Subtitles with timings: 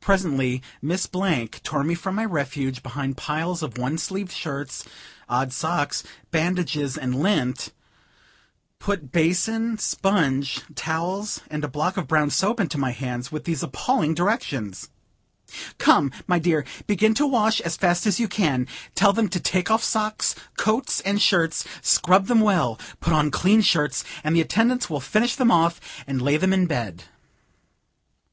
[0.00, 4.84] Presently, Miss Blank tore me from my refuge behind piles of one sleeved shirts,
[5.28, 7.72] odd socks, bandages and lint;
[8.78, 13.64] put basin, sponge, towels, and a block of brown soap into my hands, with these
[13.64, 14.90] appalling directions:
[15.76, 18.68] "Come, my dear, begin to wash as fast as you can.
[18.94, 23.60] Tell them to take off socks, coats and shirts, scrub them well, put on clean
[23.60, 27.06] shirts, and the attendants will finish them off, and lay them in bed."